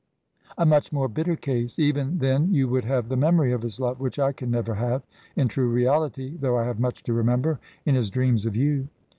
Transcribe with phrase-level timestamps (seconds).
[0.57, 1.77] "A much more bitter case.
[1.77, 5.03] Even then you would have the memory of his love, which I can never have
[5.35, 8.87] in true reality, though I have much to remember, in his dreams of you."